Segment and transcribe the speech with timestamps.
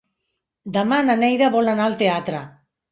[0.79, 2.43] Demà na Neida vol anar al teatre.